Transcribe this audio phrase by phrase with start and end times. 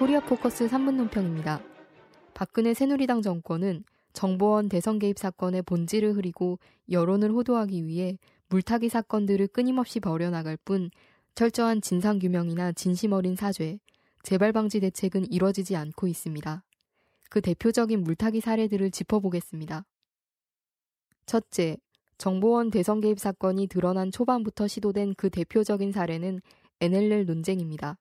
[0.00, 1.62] 코리아 포커스 3분 논평입니다.
[2.32, 3.84] 박근혜 새누리당 정권은
[4.14, 6.58] 정보원 대선 개입 사건의 본질을 흐리고
[6.90, 8.16] 여론을 호도하기 위해
[8.48, 10.90] 물타기 사건들을 끊임없이 벌여나갈 뿐
[11.34, 13.78] 철저한 진상규명이나 진심 어린 사죄,
[14.22, 16.64] 재발 방지 대책은 이뤄지지 않고 있습니다.
[17.28, 19.84] 그 대표적인 물타기 사례들을 짚어보겠습니다.
[21.26, 21.76] 첫째,
[22.16, 26.40] 정보원 대선 개입 사건이 드러난 초반부터 시도된 그 대표적인 사례는
[26.80, 27.98] NLL 논쟁입니다.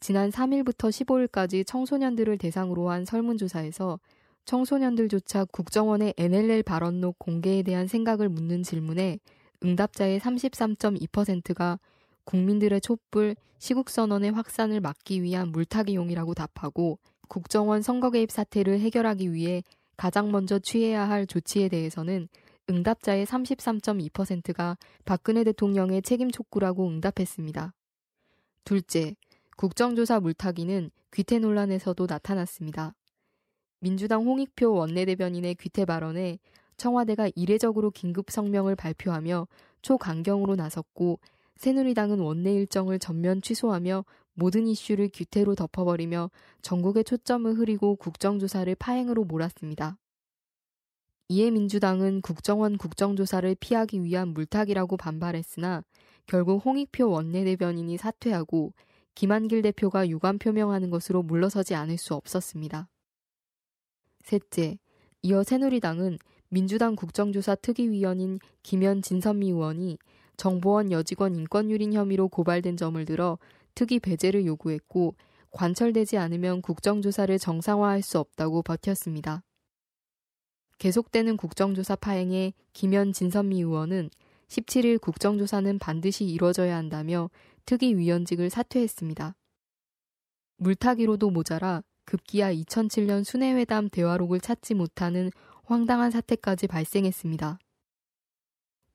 [0.00, 3.98] 지난 3일부터 15일까지 청소년들을 대상으로 한 설문조사에서
[4.44, 9.18] 청소년들조차 국정원의 NLL 발언록 공개에 대한 생각을 묻는 질문에
[9.64, 11.78] 응답자의 33.2%가
[12.24, 19.62] 국민들의 촛불, 시국선언의 확산을 막기 위한 물타기용이라고 답하고 국정원 선거 개입 사태를 해결하기 위해
[19.96, 22.28] 가장 먼저 취해야 할 조치에 대해서는
[22.70, 27.72] 응답자의 33.2%가 박근혜 대통령의 책임 촉구라고 응답했습니다.
[28.64, 29.14] 둘째,
[29.58, 32.94] 국정조사 물타기는 귀태 논란에서도 나타났습니다.
[33.80, 36.38] 민주당 홍익표 원내대변인의 귀태 발언에
[36.76, 39.48] 청와대가 이례적으로 긴급 성명을 발표하며
[39.82, 41.18] 초강경으로 나섰고
[41.56, 46.30] 새누리당은 원내 일정을 전면 취소하며 모든 이슈를 규태로 덮어버리며
[46.62, 49.98] 전국의 초점을 흐리고 국정조사를 파행으로 몰았습니다.
[51.30, 55.82] 이에 민주당은 국정원 국정조사를 피하기 위한 물타기라고 반발했으나
[56.28, 58.72] 결국 홍익표 원내대변인이 사퇴하고
[59.18, 62.88] 김한길 대표가 유감 표명하는 것으로 물러서지 않을 수 없었습니다.
[64.22, 64.78] 셋째,
[65.22, 66.18] 이어 새누리당은
[66.50, 69.98] 민주당 국정조사 특위위원인 김현 진선미 의원이
[70.36, 73.40] 정보원 여직원 인권유린 혐의로 고발된 점을 들어
[73.74, 75.16] 특위 배제를 요구했고
[75.50, 79.42] 관철되지 않으면 국정조사를 정상화할 수 없다고 버텼습니다.
[80.78, 84.10] 계속되는 국정조사 파행에 김현 진선미 의원은
[84.46, 87.30] 17일 국정조사는 반드시 이뤄져야 한다며
[87.68, 89.36] 특위위원직을 사퇴했습니다.
[90.56, 95.30] 물타기로도 모자라 급기야 2007년 순회회담 대화록을 찾지 못하는
[95.64, 97.58] 황당한 사태까지 발생했습니다.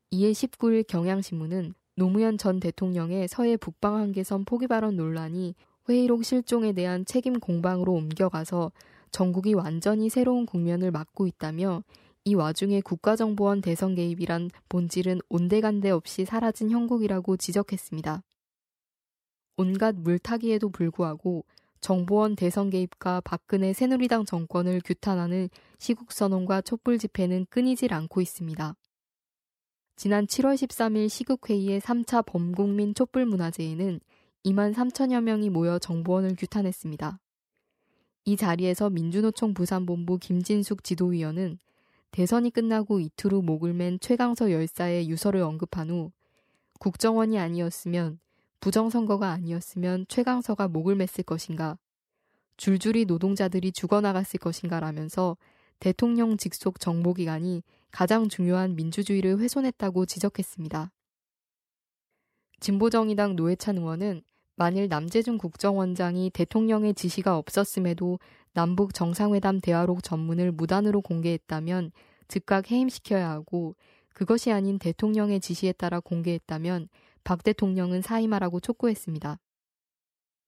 [0.10, 5.54] 이에 19일 경향신문은 노무현 전 대통령의 서해 북방 한계선 포기 발언 논란이
[5.88, 8.72] 회의록 실종에 대한 책임 공방으로 옮겨가서
[9.12, 11.84] 전국이 완전히 새로운 국면을 맞고 있다며
[12.26, 18.24] 이 와중에 국가정보원 대선 개입이란 본질은 온데간데 없이 사라진 형국이라고 지적했습니다.
[19.56, 21.46] 온갖 물타기에도 불구하고
[21.80, 25.50] 정보원 대선 개입과 박근혜 새누리당 정권을 규탄하는
[25.80, 28.76] 시국선언과 촛불 집회는 끊이질 않고 있습니다.
[29.96, 34.00] 지난 7월 13일 시국회의의 3차 범국민 촛불문화제에는
[34.46, 37.20] 2만 3천여 명이 모여 정보원을 규탄했습니다.
[38.26, 41.60] 이 자리에서 민주노총 부산본부 김진숙 지도위원은
[42.12, 46.12] 대선이 끝나고 이틀 후 목을 맨 최강서 열사의 유서를 언급한 후
[46.80, 48.20] 국정원이 아니었으면
[48.64, 51.78] 부정선거가 아니었으면 최강서가 목을 맸을 것인가
[52.56, 55.36] 줄줄이 노동자들이 죽어나갔을 것인가 라면서
[55.82, 60.92] 대통령 직속 정보기관이 가장 중요한 민주주의를 훼손했다고 지적했습니다.
[62.62, 64.22] 진보정의당 노회찬 의원은
[64.56, 68.18] 만일 남재준 국정원장이 대통령의 지시가 없었음에도
[68.54, 71.92] 남북 정상회담 대화록 전문을 무단으로 공개했다면
[72.30, 73.76] 즉각 해임시켜야 하고
[74.14, 76.88] 그것이 아닌 대통령의 지시에 따라 공개했다면
[77.24, 79.40] 박 대통령은 사임하라고 촉구했습니다.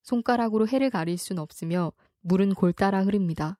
[0.04, 1.92] 손가락으로 해를 가릴 순 없으며
[2.22, 3.58] 물은 골 따라 흐릅니다.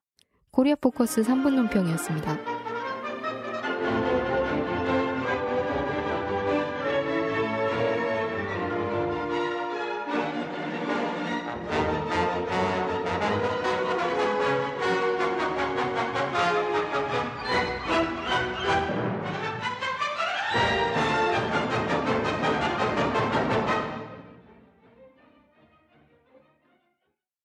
[0.50, 2.55] 코리아 포커스 3분 논평이었습니다.